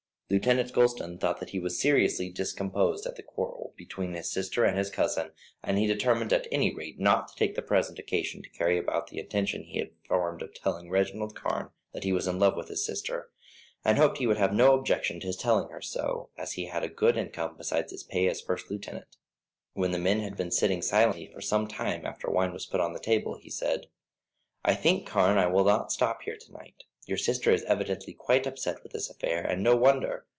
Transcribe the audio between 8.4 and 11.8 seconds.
to carry out the intention he had formed of telling Reginald Carne